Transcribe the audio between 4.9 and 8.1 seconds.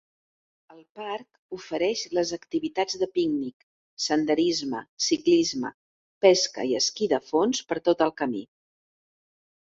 ciclisme, pesca i esquí de fons per tot